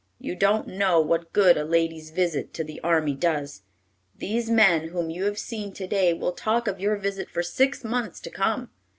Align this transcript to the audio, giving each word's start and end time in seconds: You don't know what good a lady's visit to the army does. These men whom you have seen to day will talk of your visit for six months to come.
You 0.19 0.35
don't 0.35 0.67
know 0.67 0.99
what 0.99 1.31
good 1.31 1.57
a 1.57 1.63
lady's 1.63 2.09
visit 2.09 2.55
to 2.55 2.63
the 2.63 2.79
army 2.79 3.13
does. 3.13 3.61
These 4.15 4.49
men 4.49 4.87
whom 4.87 5.11
you 5.11 5.25
have 5.25 5.37
seen 5.37 5.73
to 5.73 5.85
day 5.85 6.11
will 6.11 6.31
talk 6.31 6.67
of 6.67 6.79
your 6.79 6.95
visit 6.95 7.29
for 7.29 7.43
six 7.43 7.83
months 7.83 8.19
to 8.21 8.31
come. 8.31 8.71